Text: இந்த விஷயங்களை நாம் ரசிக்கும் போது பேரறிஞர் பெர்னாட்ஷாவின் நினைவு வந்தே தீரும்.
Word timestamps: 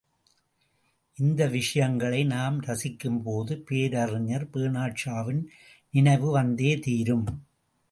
இந்த 1.17 1.47
விஷயங்களை 1.47 2.23
நாம் 2.23 2.61
ரசிக்கும் 2.61 3.21
போது 3.23 3.57
பேரறிஞர் 3.59 4.49
பெர்னாட்ஷாவின் 4.53 5.43
நினைவு 5.91 6.31
வந்தே 6.31 6.79
தீரும். 6.79 7.27